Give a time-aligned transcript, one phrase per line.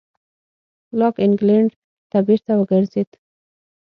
[0.99, 1.71] لاک انګلېنډ
[2.09, 3.09] ته بېرته وګرځېد.